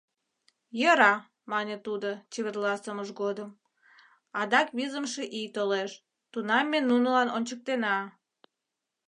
—«Йӧра,— 0.81 1.13
мане 1.51 1.75
тудо 1.85 2.09
чеверласымыж 2.31 3.09
годым,— 3.21 3.49
адак 4.39 4.67
визымше 4.77 5.23
ий 5.39 5.49
толеш, 5.55 5.91
тунам 6.31 6.65
ме 6.71 6.79
нунылан 6.89 7.29
ончыктена». 7.37 7.97